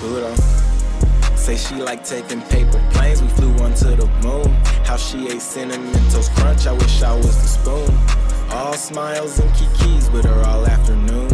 [0.00, 0.36] Buddha.
[1.36, 4.48] Say she like taking paper planes, we flew one to the moon.
[4.84, 7.94] How she ate cinnamon toast crunch, I wish I was the spoon.
[8.50, 11.30] All smiles and kikis with her all afternoon.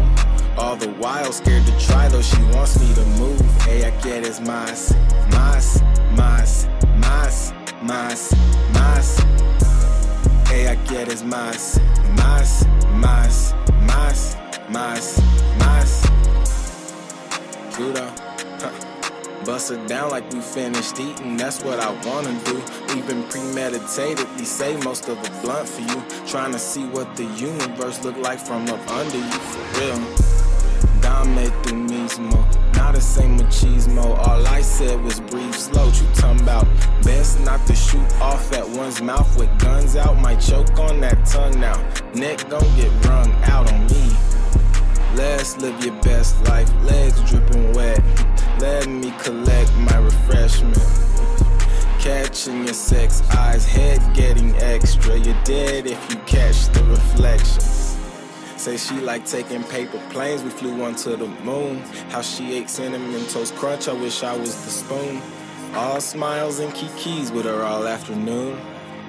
[0.56, 3.41] All the while scared to try, though she wants me to move.
[3.69, 4.95] Ella quieres más,
[5.30, 5.83] más,
[6.16, 7.52] más, más,
[7.83, 8.33] más,
[8.73, 9.24] más.
[10.52, 11.80] Ella quieres más,
[12.16, 14.37] más, más, más,
[14.70, 15.20] más,
[15.59, 16.02] más.
[17.77, 18.23] Judo.
[19.45, 22.55] Bust it down like we finished eating, that's what I wanna do.
[22.95, 26.03] We've been premeditated, we say most of the blunt for you.
[26.27, 30.34] Trying to see what the universe look like from up under you, for real.
[31.03, 32.41] Dame tu mismo,
[32.75, 34.17] not the same machismo.
[34.27, 35.89] All I said was breathe slow.
[35.89, 36.67] You talking about
[37.03, 40.17] best not to shoot off at one's mouth with guns out.
[40.23, 41.77] Might choke on that tongue now.
[42.14, 44.17] Neck gon' get wrung out on me.
[45.14, 47.64] Let's live your best life, legs dripping
[52.47, 55.17] Your sex eyes, head getting extra.
[55.17, 57.97] You're dead if you catch the reflections.
[58.59, 61.78] Say she like taking paper planes, we flew one to the moon.
[62.11, 65.23] How she ate cinnamon toast crunch, I wish I was the spoon.
[65.75, 68.61] All smiles and kikis with her all afternoon.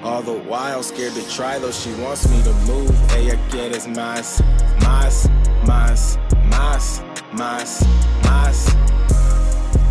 [0.02, 2.90] All the while scared to try, though she wants me to move.
[3.12, 4.40] Ella quieres más,
[4.80, 5.28] más,
[5.66, 7.86] más, más, más,
[8.24, 8.76] más.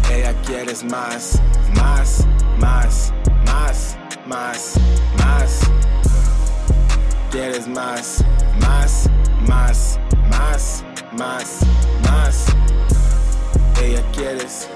[0.09, 1.40] Ella quieres más,
[1.76, 2.05] más, más,
[4.36, 4.75] más,
[5.17, 5.59] más.
[7.31, 8.22] Quieres más,
[8.59, 9.09] más,
[9.47, 10.83] más, más,
[11.14, 11.61] más,
[12.03, 12.45] más.
[13.81, 14.67] Ella quieres,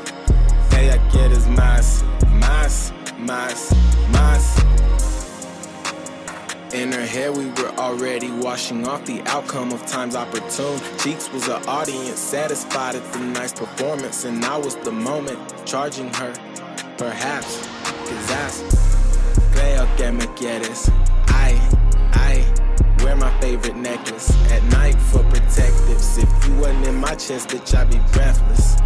[0.78, 2.04] ella quieres más,
[2.40, 3.70] más, más,
[4.14, 4.44] más.
[6.74, 10.80] In her hair, we were already washing off the outcome of times opportune.
[11.00, 16.14] Cheeks was an audience satisfied at the nice performance, and I was the moment charging
[16.14, 16.32] her.
[16.98, 17.68] Perhaps,
[18.06, 18.99] quizás,
[19.60, 20.92] creo que me quieres.
[21.28, 22.46] I,
[23.04, 26.18] wear my favorite necklace at night for protectives.
[26.18, 28.78] If you wasn't in my chest, bitch, I'd be breathless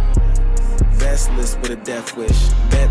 [1.04, 2.48] vestless with a death wish.
[2.70, 2.90] Bet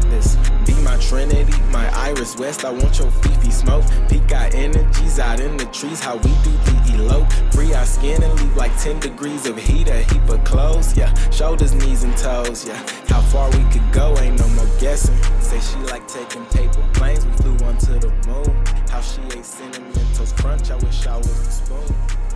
[0.66, 2.64] be my trinity, my iris west.
[2.64, 3.84] I want your fifi smoke.
[4.08, 7.32] Peak our energies out in the trees, how we do the elope.
[7.54, 10.96] Free our skin and leave like 10 degrees of heat, a heap of clothes.
[10.96, 12.68] Yeah, shoulders, knees, and toes.
[12.68, 12.78] Yeah,
[13.08, 15.18] how far we could go, ain't no more guessing.
[15.42, 16.83] Say she like taking paper
[19.04, 22.33] she ate cinnamon toast crunch, I wish I was the